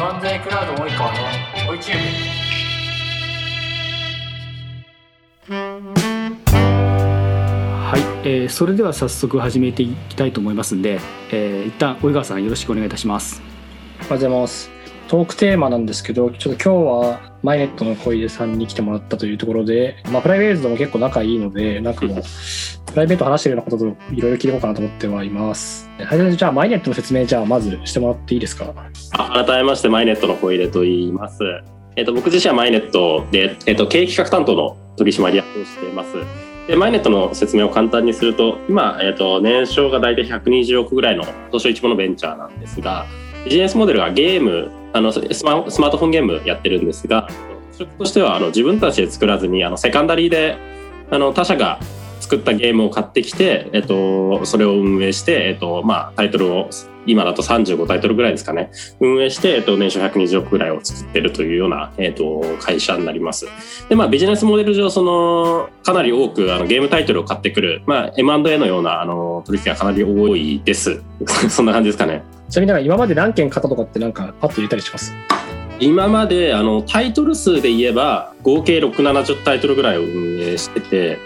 [0.00, 1.18] 漫才クラウド及川の？
[1.72, 1.98] 追いチュー
[7.84, 11.00] はい、えーそれでは早速始めていきたいと思いますんで、
[11.32, 13.42] えー一旦及川さんよろしくお願いいたします。
[14.00, 14.70] おはようございます。
[15.08, 22.22] トークテーマなんですけど、ちょっと今日はマイネットの小出さんに来てもらったというところで、まあ、プライベートでも結構仲いいので、なんかもう、
[22.90, 25.88] プライベート話してるようなことといろいろ聞いていこうかなと思ってはいます。
[25.98, 28.74] はじめにじゃあ、マイネットの説明、じゃあ、まずしてもらっていいですか？
[29.18, 31.38] あ改めましてマイネットの小出と言います。
[31.96, 36.14] えっと僕自身はマイネットで、えっと経営企画担当の取締役をしています。
[36.66, 43.06] でマイネットの説明を簡単にすると今、えっと年商が大体120億ぐらいの東証一部のベンチャーなんですが
[43.44, 47.28] ビジネスモデルがゲームあのスマスマートフォンゲームやってるんですが
[47.72, 50.56] 特色としてはあの自分たちで作らずにあのセカンダリーで
[51.10, 51.80] あの他社が
[52.30, 56.70] 作ったゲームを買ってきて、えっと、それを運営して、えっとまあ、タイトルを
[57.04, 63.48] 今だと35タイトルぐらいですかね運営して、えっと、年商120億ぐらいを作ってるというような、えっと、会社になります。
[63.88, 71.02] で、まあ、ビジネスモデル上、その、かなり多くあのゲームタイトルを買ってくる、まあ、M&A のようなあの取引がかなり多いです。
[71.50, 72.22] そんな感じですかね。
[72.48, 75.12] ちなみになんか今まで何件買ったとかってなんかパッと入れたりします？
[75.80, 81.18] 今まであのタイトル数で言えば合計670タイトルぐらいを運営してて、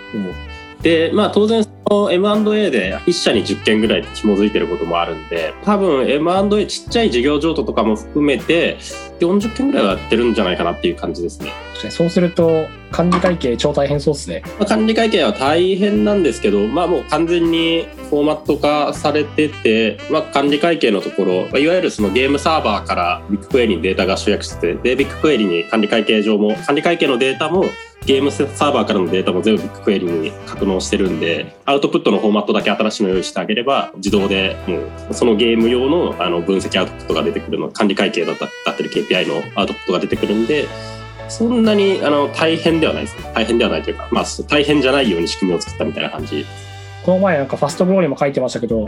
[0.85, 8.77] でまあ当然その M&A で1社に10件ぐらい紐づいてることもあるんで多分 M&A ちっちゃい事業譲渡とかも含めて
[9.19, 11.51] 40件ぐらいはやってるんじゃないかなっていう感じですね。
[11.91, 14.43] そうすると、管理会計超大変そうですね。
[14.59, 27.65] まあ管理会計は大変なんですけど、まあもう完全にフォーマット化されてて、まあ管理会計のところ、まあいわゆるそのゲームサーバーからビッグクエリにデータが集約してて、で、ビッグクエリに管理会計上も、管理会計のデータも
[28.07, 34.79] ゲームサーバーからのデータも全部ビッグクエリに格納してるんで、アウトプットのフォーマットだけ新しいの用意してあげれば、自動でも
[35.11, 40.69] うそのゲーム用のあの分析アウトプットが出てくるの、管理会計だっただってる KPI のアウトプットが出てくるんで、
[41.29, 43.33] そんなにあの大変ではないですね。
[43.35, 46.45] 大変ではないというか、まあ大変じゃないように仕組みを作ったみたいな感じ。
[47.05, 48.87] この前なんかファストブローにも書いてましたけど、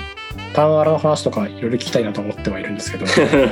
[0.55, 3.07] ターンアラの話とかいろいろ聞きたいなと思ってはいるんですけど、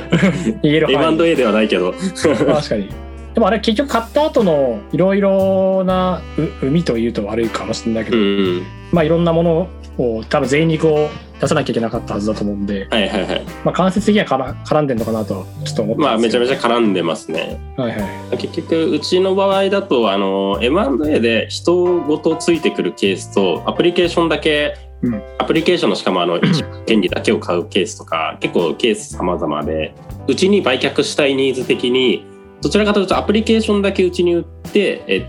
[0.63, 3.04] 言える範囲 M&A ではないけど、 確かに。
[3.35, 6.21] でもあれ結局買った後のいろいろな
[6.61, 8.63] う海というと悪いかもしれないけど、うん、
[8.93, 11.09] まあいろんなものを多分全肉を
[11.41, 13.45] 出さなきゃいけなかったはずだと思うんで、はいはいはい。
[13.65, 17.59] まあ間接的にはから絡んでるのかなとちょっと思ってまあめちゃめちちゃ絡んでますね。
[17.77, 17.81] ゃ。
[17.81, 18.37] はいはい。
[18.37, 26.39] 結局うちの場合だとあの M&A で人ごとついてくるケースとアプリケーションだけ、うんアプリケーションのしかもあの
[26.87, 29.93] 権利だけを買うケースとか結構ケース様々で
[30.27, 32.25] うちに売却したいニーズ的に
[32.61, 35.25] どちらかというとアプリケーションだけうちに売って、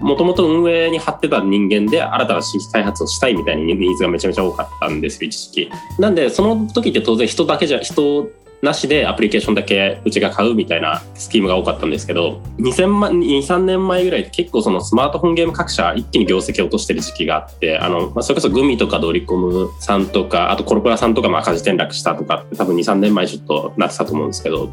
[0.00, 5.70] もともと運営に張ってた人間で新たな新規開発をしたいみたいなニーズがめちゃめちゃ多かったんですよ、一時期。
[5.98, 8.28] なんで、その時って当然人だけじゃ、人
[8.64, 24.70] なしでアプリケーションだけうちが買うみたいなスキームが多かったんですけど、2000万、2、3年前ぐらい結構そのスマートフォンゲーム各社一気に業績を落としてる時期があって、あの、まあ、それこそグミとかドリコムさんとか、あとコロプラさんとかまあ赤字転落したとか多分2、3年前ちょっとなってたと思うんですけど、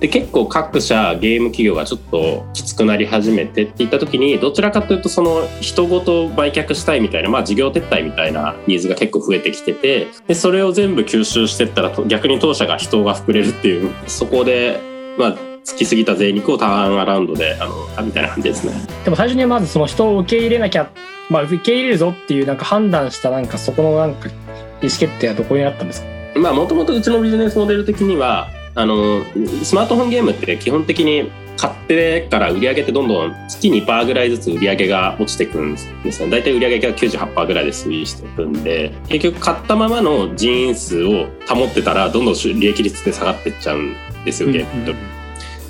[0.00, 14.80] で結構各社ゲーム企業がちょっときつくなり始めてっていった時にどちらかというとその人ごと売却したいみたいな、まあ、事業撤退みたいなニーズが結構増えてきててでそれを全部吸収してったらと逆に当社が人が膨れるっていうそこで
[15.18, 17.66] まあつきすぎた税肉をターンアラウンドであ
[17.98, 18.72] のみたいな感じですね。
[19.04, 20.90] でも最初にまずその人を受け入れなきゃ、
[21.28, 26.40] まあ受け入れるぞっていうなんか判断したなんかそこのなんか意思決定はどこにあったんですか？
[26.40, 28.48] まあもともとうちのビジネスモデル的には
[28.80, 29.22] あの
[29.62, 36.30] スマートフォンゲームって基本的に買ってから売り上げってどんどん月2%ぐらいずつ売り上げが落ちていくんですね。
[36.30, 45.20] 大体売り上げが98%ぐらいで推移していくんで結局買ったままの人員数を保ってたらどんどん利益率って下がっていっちゃうんですよゲームって。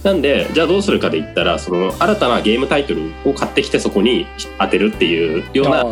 [0.04, 4.26] なんでじゃあどうするかで言ったらその新たなゲームタイトルを買ってきてそこに
[4.58, 5.84] 当てるっていうような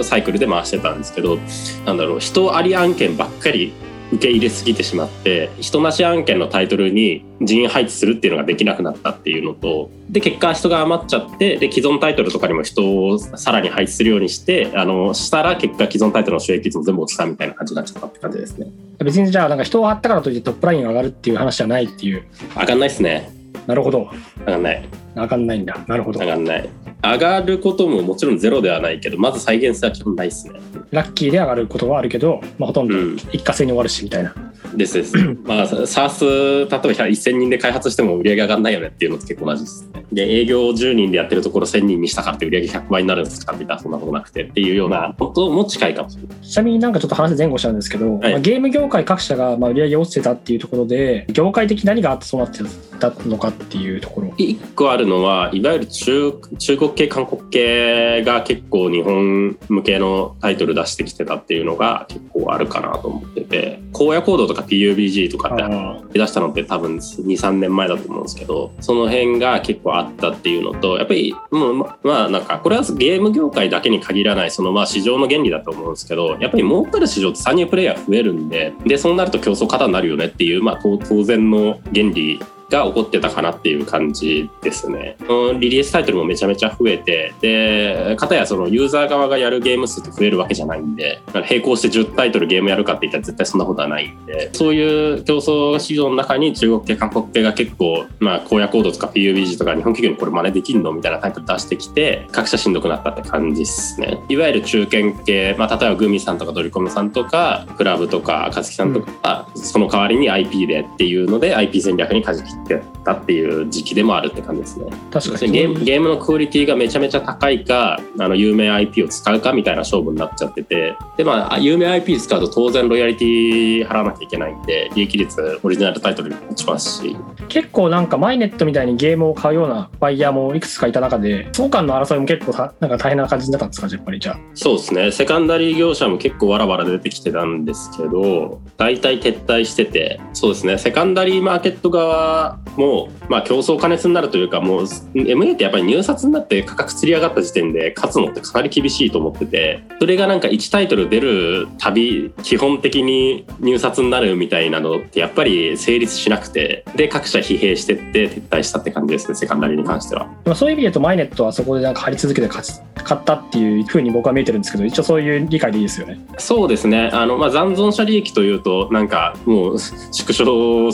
[0.00, 1.38] あサイクルで回してたんですけど
[1.84, 3.72] なんだろう人あり案件ばっかり
[4.12, 18.66] 受け入れすぎてしまって人なし案件のタイトルに人員配置するっていうのができなくなったっていうのとで結果人が余っちゃってで既存タイトルとかにも人をさらに配置するようにしてあのしたら結果既存タイトルの収益率も全部落ちたみたいな感じになっちゃったって感じですね。
[19.00, 22.24] あ別にじゃあなんか人を張ったからといってトップラインが上がるっていう話じゃないっていう。
[22.56, 23.30] 上がんないっすね。
[23.66, 24.10] なるほど。
[24.40, 24.88] 上がんない。
[25.14, 25.78] 上がんないんだ。
[25.86, 26.20] なるほど。
[26.20, 26.68] 上がんない
[27.02, 30.60] 上がることももちろんゼロではないけどまず再現性は基本ないっすね。
[30.90, 33.16] ラッキーで上がることはあるけど、まあ、ほとんどうん。
[33.32, 34.34] 一過性に終わるしみたいな、
[34.74, 35.16] ですです。
[35.44, 40.04] まあ、サース、例えば1000人で開発しても売り上げ上がんないよねっていうのと結構同じですね。
[40.12, 46.46] で営業10人でやってるところ1000人にしたからって売り上げ100倍になるんですかって言ったらそんなことなくてっていうようなことも近いかもしれない。
[46.46, 52.58] ちなみになんかちょっと話前後しちゃうんですけど、はいまあゲーム業界各社がまあ売り上げ落ちてたっていうところで業界的に何があってそうなって
[52.98, 82.40] たのかっていうところ一個あるのはいわゆる中中国系韓国系が結構日本向けのタイトル出してきてたっていうのが結構あるかなと思ってて荒野行動とか PUBG とかってあ出したのって多分23年前だと思うんですけどその辺が結構あったっていうのとやっぱりもうままあなんかこれはゲーム業界だけに限らないそのまあ市場の原理だと思うんですけどやっぱり儲かる市場って参入プレイヤー増えるんででそうなると競争過多になるよねっていうまあ当当然の原理
[82.78, 85.16] が起こってたかなっていう感じですね。
[85.28, 104.18] うんリリースタイトルもめちゃめちゃ増えて、で、かたやそのユーザー側がやるゲーム数って増えるわけじゃないんで、並行して10タイトルゲームやるかって言ったら絶対そんなことはないんで、そういう競争市場の中に中国系、韓国系が結構、まあ、荒野コードとか PUBG とか日本企業にこれ真似できんのみたいなタイトル出してきて、各社しんどくなったって感じですね。
[104.28, 112.59] いわゆる中堅系、まあ、例えばグミさんとかドリコムさんとか、クラブとか、かつきさんとかは、その代わりに IP でっていうので IP 戦略に舵切って
[113.04, 114.86] たっていう時期でもあるって感じですね。
[115.10, 115.52] 確かに。
[115.52, 120.96] ゲームゲームのクオリティがめちゃめちゃ高いかあの有名 IP を使うかみたいな勝負になっちゃってて。
[121.16, 127.16] でまあ有名 IP 使うと当然ロイヤリティ払わなきゃいけないんで利益率オリジナルタイトルに落ちますし。
[127.48, 134.38] 結構なんかマイネットみたいにゲームを買うようなバイヤーもいくつかいた中で相関の争いも結構たなんか大変な感じになったんですかやっぱりじゃあ。
[134.54, 135.12] そうですね。
[135.12, 140.20] セカンダリー業者も結構わらわら出てきてたんですけど大体撤退してて。
[140.32, 140.78] そうですね。
[140.78, 144.82] セカンダリーマーケット側もまあ競争過熱になるというかもう
[145.14, 160.28] MA ってやっぱり入札になって価格つり上がった時点で勝つのってかなり厳しいと思っててそれがなんか1タイトル出るたび基本的に入札になるみたいなのってやっぱり成立しなくてで各社疲弊してって撤退したって感じですねセカンダリーに関しては。
[160.44, 170.90] でもそういう意味で言うとマイネットはそこでなんか張り続けて勝ち勝ったっていうふうに僕は見えてるんですけど一応そういう理解でいいですよねそうですねあの、まあ、残存者利益というとなんかもう縮小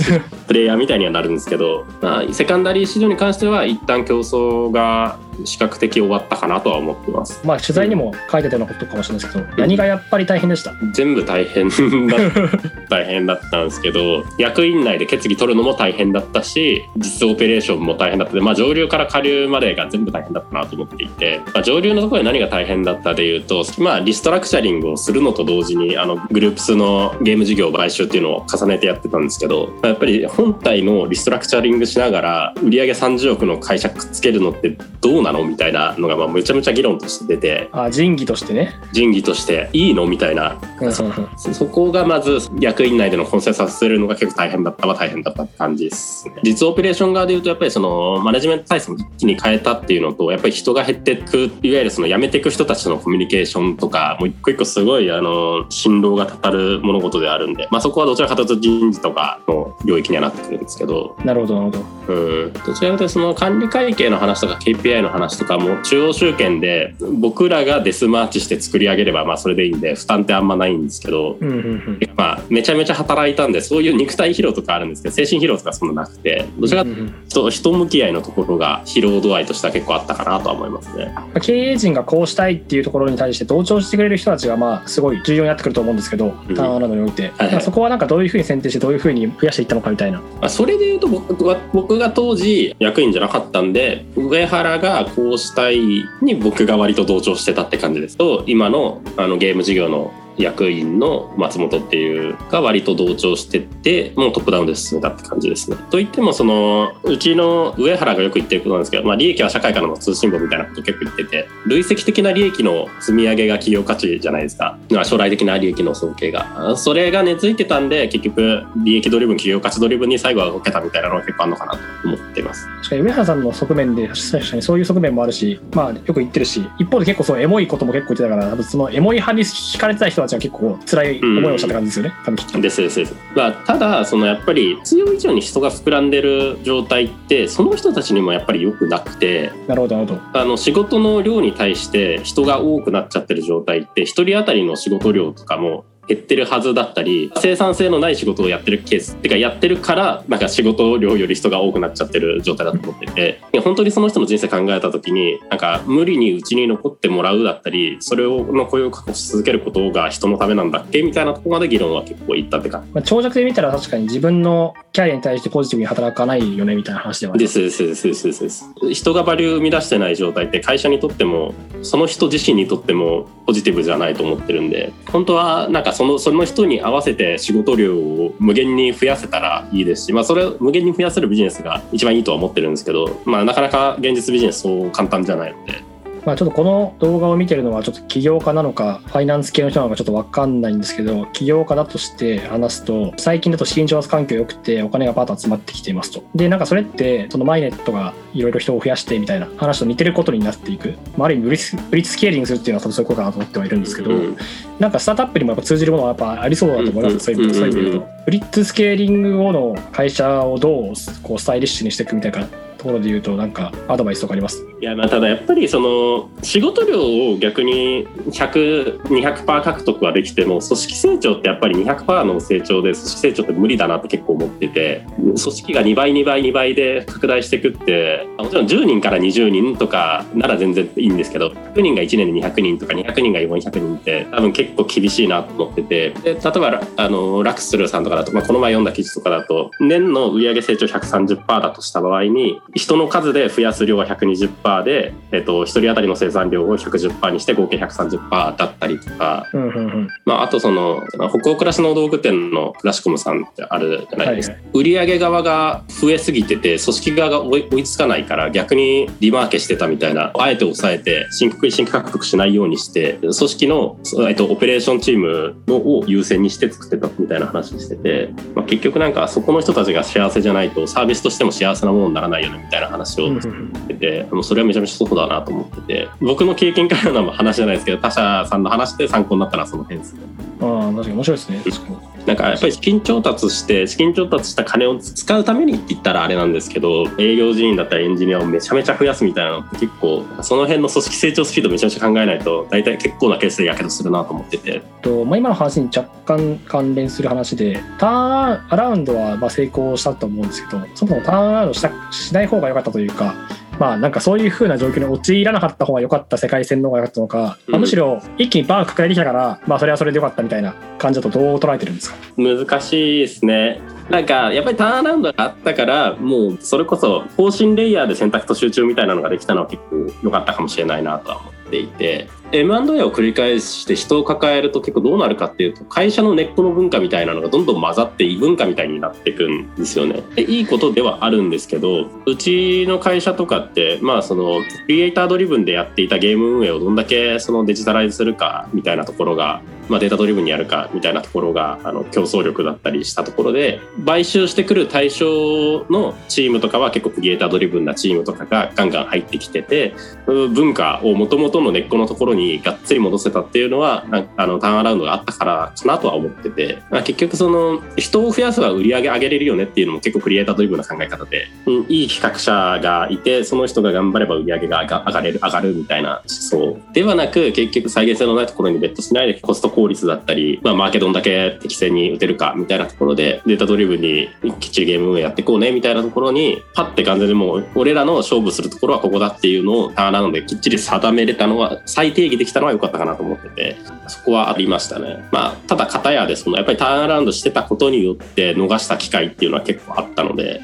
[0.47, 1.56] プレイヤーみたいにはなるんですけど、
[2.01, 7.41] まあ、セカンダリー市場に関しては一旦競争が視覚的終わったかなとは思ってます。
[7.45, 10.73] まあ取材にも書いてたようなことかもしれないですけど何がやっぱり大変でした？
[10.93, 12.17] 全部大変だ
[12.89, 18.35] 大変だったんですけど役員内で決議取るのも大変だったし実オペレーションも大変だった。
[18.35, 37.69] で、まあ、上流から下流までが全部大変だったなと思っていて、まあ、上流のところで何が大変だったでいうと、まあ、リストラクチャリングをするのと同時にあのグループスのゲーム事業買収っていうのを重ねてやってたんですけど、まあやっぱり本体のリストラクチャリングしながら売上30億の会社くっつけるのってどうなのみたいなのがまあめちゃめちゃ議論として出て。
[37.73, 40.59] あ仁義としてね、仁義としていいのみたいな。
[40.81, 40.93] うんうん
[41.37, 46.35] そそこがまず役員内でのコンセンサスするのが結構大変だったは大変だったって感じですね。
[46.43, 61.17] 実オペレーション側で言うとやっぱりそのマネジメント体制も一気に変えたっていうのとやっぱり人が減っていくいわゆるその辞めていく人たちとのコミュニケーションとかもう一個一個すごいあの振動がたたる物事であるんで、まあ、そこはどちらかというと人事とかの領域にはなってくるんですけど。
[61.25, 62.15] なるほどなるほど。
[62.15, 62.53] うん。
[62.53, 72.01] どちらかというとその管理会計の話とか KPI の話とかも中央集権で僕らがデスマーチして作り上げればまあそれでいいんで負担ってあんまないんですけどうんうんうん。
[72.17, 81.13] まあ、めちゃめちゃ働いたんでそういう肉体疲労とかあるんですけど精神疲労とかそんななくてどちらかというと人向き合いのところが疲労度合いとしては結構あったかなとは思いますね。
[81.15, 86.55] まあ経営陣がこうしたいっていうところに対して同調してくれる人たちがまあすごい重要になってくると思うんですけど、うん。
[86.55, 90.21] ターンアラウンドにおいて、はいまあそこはなんかどういうふうに選定してどういうふうに増やしていったのかみたいな。
[90.21, 95.79] まあ、それで言うと僕は僕が当時役員じゃなかったんで上原がこうしたい
[96.23, 98.17] に僕が割と同調してたって感じです。
[98.17, 105.77] と今のあのゲーム事業の役員の松本っていうが割と同調してってもうトップダウンで進めたって感じですね。
[105.91, 122.67] といってもそのうちの上原がよく言ってることなんですけど、まあ、利益は社会からの通信簿みたいなこと結構言ってて累積的な利益の積み上げが企業価値じゃないですかまあ将来的な利益の総計がそれが根付いてたんで結局利益ドリブン企業価値ドリブンに最後は動けたみたいなのが結構あるのかなと思っています。
[122.77, 132.61] 確かに上原さんの側面で確かにそういう側面もあるしまあよく言ってるし一方で結構そうエモいことも結構言ってたから多分そのエモい派に惹かれてた人はたちは結構辛い思いをしたって感じですよね、多分きっと。
[132.61, 140.39] ですですです、まあ、ただそのやっぱり必要以上に人が膨らんでる状態ってその人たちにもやっぱり良くなくてなるほどなるほど。
[140.39, 168.65] あの仕事の量に対して人が多くなっちゃってる状態って一人当たりの仕事量とかも減ってるはずだったり生産性のない仕事をやってるケースってかやってるからなんか仕事量より人が多くなっちゃってる状態だと思ってて本当にその人の人生考えた時になんか無理にうちに残ってもらうだったりそれをの雇用を確保し続けることが人のためなんだっけみたいなところまで議論は結構いったってかまあ、長尺で見たら確かに自分のキャリアに対してポジティブに働かないよねみたいな話ではですですですですです。
[168.93, 185.97] 人がバリュー生み出してない状態って会社にとってもその人自身にとってもポジティブじゃないと思ってるんで本当はなんかそのその人に合わせて仕事量を無限に増やせたらいいですし、まあ、それを無限に増やせるビジネスが一番いいとは思ってるんですけど、まあ、なかなか現実ビジネスそう簡単じゃないので。
[186.27, 196.25] まあ、ちょっとこの動画を見てるのはちょっと起業家なのかファイナンス系の人なのかちょっと分かんないんですけど起業家だとして話すと最近だと資金調達環境良くてお金がパーッと集まってきていますと。
[196.35, 204.37] でなんかそれってそのマイネットがいろいろ人を増やしてみたいな話と似てることになっていく、まあ、ある意味ブリスブリッツスケーリングするっていうのはそういうことかなと思ってはいるんですけど、うん
[204.79, 210.93] なんかスタートアップにもやっぱ通じるものはやっぱありそうだと思います、うんそういう意味で言ううんとブリッツスケーリング後の会社をどう
[211.23, 214.63] こうスタイリッシュにしていくみたいなところで言うとなんかアドバイスとかあります？
[214.81, 236.11] いやまあただやっぱりその仕事量を逆に100200%獲得はできても組織成長ってやっぱり200%の成長で組織成長って無理だなって結構思ってて組織が2倍2倍2倍で拡大していくってもちろん10人から20人とかなら全然いいんですけど100人が1年で200人とか200人が400人って多分結構厳しいなと思ってて。
[236.11, 250.09] で例えばあのラクスルさんとかだと、まあ、この前読んだ記事とかだと年の売上成長130%だとした場合に人の数で増やす量は120%で、えっと、1人当たりの生産量を110%にして合計130%だったりとか、うんうんうん。
[250.25, 260.33] まあ、あとその北欧暮らしの道具店のクラシコムさんってあるじゃないですか、は売上側が増えすぎてて組織側が追い追いつかないから逆にリマーケしてたみたいな。
[260.39, 280.21] あえて抑えて新規新規獲得しないようにして組織の、えっと、オペレーションチームのを優先にして作ってたみたいな話してて、まあ、結局なんかそこの人たちが幸せじゃないとサービスとしても幸せなものにならないよねみたいな話をうんうんうんってて、もうそれはめちゃめちゃそうだなと思ってて僕の経験からの話じゃないですけど他社さんの話で参考になったのはその辺ですね。
[280.63, 294.83] ああ確かに面白いですね確かになんかやっぱり資金調達して資金調達した金を使うためにって言ったらあれなんですけど営業人員だったりエンジニアをめちゃめちゃ増やすみたいなのって結構その辺の組織成長スピードめちゃめちゃ考えないと大体結構なケースでやけどするなと思ってて。
[295.03, 303.35] と、まあ、今の話に若干関連する話でターンアラウンドはま成功したと思うんですけどそもそもターンアラウンドしたしない方が良かったというか
[303.79, 312.17] まあなんかそういう風な状況に陥らなかった方が良かった世界線の方が良かったのか、まあうんむしろ一気にバー抱えてきたからまあそれはそれで良かったみたいな感じだとどう捉えてるんですか？
[312.37, 313.81] 難しいですね。
[314.11, 330.23] なんかやっぱりターンアラウンドがあったからもうそれこそ方針レイヤーで選択と集中みたいなのができたのは結構良かったかもしれないなとは思っていて M&A を繰り返して人を抱えると結構どうなるかっていうと会社の根っこの文化みたいなのがどんどん混ざって異文化みたいになっていくんですよね。
[330.35, 349.95] でいいことではあるんですけどうちの会社とかってまあそのクリエイタードリブンでやっていたゲーム運営をどんだけそのデジタライズするかみたいなところがまあ、データドリブンにやるかみたいなところがあの競争力だったりしたところで買収してくる対象のチームとかは結構クリエイタードリブンなチームとかがガンガン入ってきてて
[350.27, 374.29] 文化をもともとの根っこのところににがっつり戻せたっていうのはなんかあのターンアラウンドがあったからかなとは思ってて、まあ、結局その人を増やせば売り上げ上げれるよねっていうのも結構クリエイタードリブンな考え方で、うん、いい企画者がいてその人が頑張れば売り上げが上がれる上がるみたいな思想ではなく結局再現性のないところにベットしないでコスト効率だったり、まあ、マーケどんだけ適正に打てるかみたいなところでデータドリブンに
[374.61, 383.77] きっちりゲーム運営やっていこうねみたいなところにパッて完全にもう俺らの勝負するところはここだっていうのをターンアラウンドできっちり定めれたのは再定義できたのは良かったかなと思ってて
[384.09, 385.29] そこはありましたね。
[385.33, 390.61] まあ、ただ片やでそのやっぱりターンアラウンドしてたことによって逃した機会っていうのは結構あったので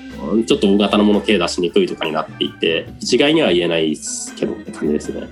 [0.47, 5.29] ちょっと大型のもの系出しにくいとかになっていて一概には言えないですけどって感じですね。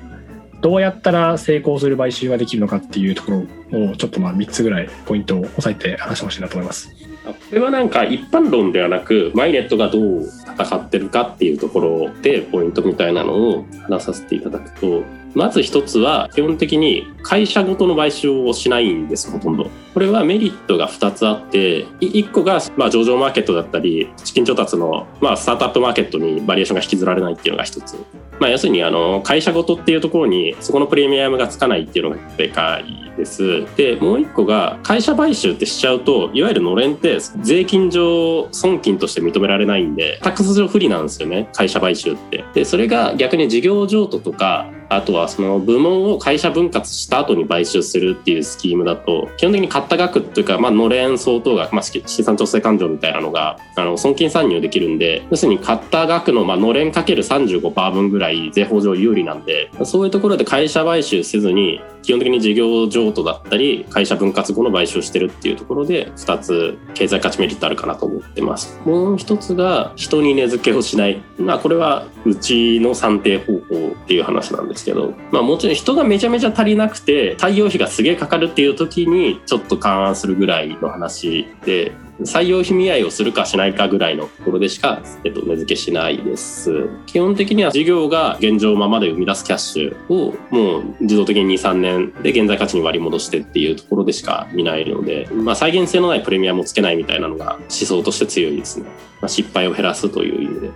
[0.60, 6.94] どうやったら成功する買収ができるのかっていうところをちょっとまあ3つぐらいポイントを押さえて話してほしいなと思います。
[7.24, 10.22] これはなんか一般論ではなくマイネットがどう
[10.58, 15.02] 戦ってるかっていうところでポイントみたいなのを話させていただくと
[15.34, 27.96] まず一つは基本的に会社ごとの買収をしないんですほとんどこれはメリットが2つあって1個がまあ上場マーケットだったり資金調達のまあスタートアップマーケットにバリエーションが引きずられないっていうのが1つ
[28.40, 33.66] まあ要するにあの会社ごとっていうところにそこのプレミアムがつかないっていうのがでかいです。
[33.76, 42.44] でもう一個が会社買収ってしちゃうといわゆるのれんって税金上損金として認められないんでタックス上不利なんですよね会社買収って。
[42.54, 68.78] でそれが逆に事業譲渡とかあとはその部門を会社分割した後に買収するっていうスキームだと基本的に買った額っていうか、まあ、のれん相当額、まあ、資産調整勘定みたいなのがあの損金参入できるんで要するに買った額の、まあのれんかける35%分ぐらい税法上有利なんでそういうところで会社買収せずに基本的に事業譲渡だったり会社分割後の買収してるっていうところで2つ経済価値メリットあるかなと思ってます。
[68.84, 71.22] もう一つが人に値付けをしない。
[71.38, 74.79] まあこれはうちの算定方法っていう話なんです。
[74.80, 81.92] ですけどまあもちろん人がめちゃめちゃ足りなくて太陽費がすげえかかるっていう時にちょっと勘案するぐらいの話で
[82.24, 86.88] 採用費見合いをするかしないかぐらいのところでしか、えっと、値付けしないです。
[87.06, 98.86] 基本的には事業が現状ままで生み出すキャッシュをもう自動的に23年で現在価値に割り戻してっていうところでしか見ないので、まあ、再現性のないプレミアムをつけないみたいなのが思想として強いですね、
[99.20, 100.70] まあ、失敗を減らすという意味で。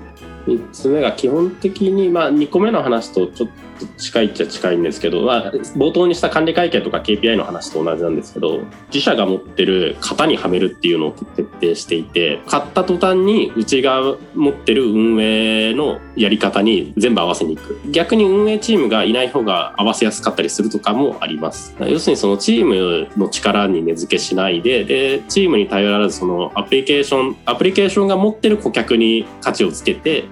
[0.47, 3.49] 3つ目が基本的に、まあ、2個目の話とちょっ
[3.79, 14.00] と近いっちゃ近いんですけど、まあ、冒頭にした管理会計とか KPI の話と同じなんですけど自社が持ってる型にはめるっていうのを徹底していて買った途端にうちが
[14.35, 17.81] 持ってる運営のやり方に全部合わせにいく。
[17.91, 21.75] 逆に運営チームがいない方が合わせやすかったりするとかもあります。
[21.81, 30.25] 要するにそのチームの力に根付けしないででチームに頼らずそのアプリケーションアプリケーションが持ってる顧客に価値をつけて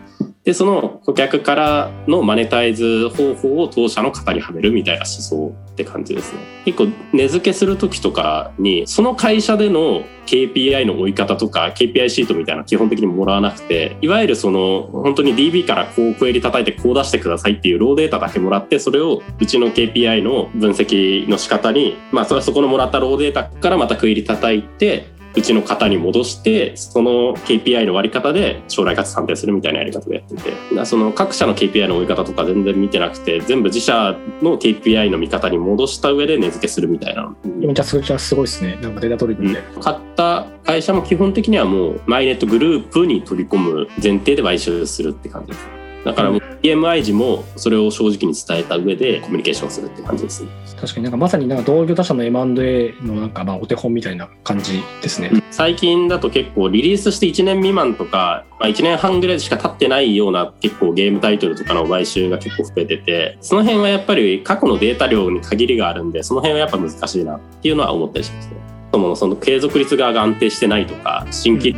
[0.44, 6.40] で、その顧客からのマネタイズ方法を当社の型にはめるみたいな思想って感じですね。
[6.64, 30.52] 結構値付けする時とかに、その会社での KPI の追い方とか KPI シートみたいな基本的にもらわなくて、いわゆるその本当に DB からこうクエリ叩いてこう出してくださいっていうローデータだけもらって、それをうちの KPI の分析の仕方に、まあそれはそこのもらったローデータからまたクエリ叩いて、うちの型に戻してその KPI の割り方で将来価値算定するみたいなやり方でやってて。
[30.84, 37.34] その各社の KPI の追い方とか全然見てなくて全部自社の KPI の見方に戻した上で値付けするみたいな。
[37.44, 38.78] めっちゃ数値はすごいですね。
[38.82, 50.50] なんかデータ取り組んで、うん、買った会社も基本的にはもうマイネットグループに取り込む前提で買収するって感じですだから PMI 時もそれを正直に伝えた上でコミュニケーションするって感じですね。
[50.80, 55.30] 確かになんかまさになんか同業他社の M&A のなんかまあお手本みたいな感じですね。
[55.50, 68.56] 最近だと結構リリースして1年未満とか、まあ、1年半ぐらいしか経ってないような結構ゲームタイトルとかの買収が結構増えてて、その辺はやっぱり過去のデータ量に限りがあるんで、その辺はやっぱ難しいなっていうのは思ったりしますね。
[68.92, 71.74] そもその継続率側が安定してないとか、新規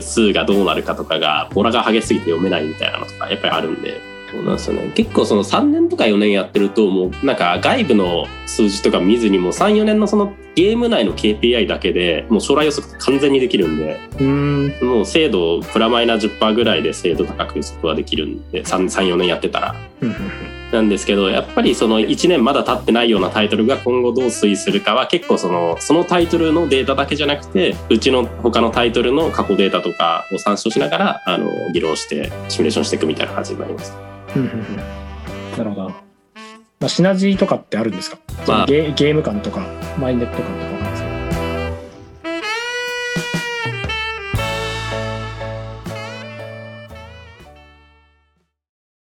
[0.00, 4.00] 数がどうなるかとかが、ボラが激しすぎて読めないみたいなのとか、やっぱりあるんで、
[4.30, 4.92] そうなんですよね。
[4.94, 19.76] 結構その3年とか4年やってると、もうなんか外部の数字とか見ずにも3、4年のそのゲーム内の KPI だけでもう将来予測完全にできるんで、うんもう精度プラマイナ10%ぐらいで精度高く予測はできるんで、3、3 4年やってたら。
[20.72, 33.96] なんですけど、やっぱりその1年まだ経ってないようなタイトルが今後どう推移するかは結構その、そのタイトルのデータだけじゃなくて、うちの他のタイトルの過去データとかを参照しながら、あの、議論してシミュレーションしていくみたいな感じになります。
[35.56, 36.08] なるほど。
[36.80, 39.66] まあ、シナジーとかってあるんですか、まあ、ゲゲーム感とか、
[39.98, 40.77] マイネット感とか。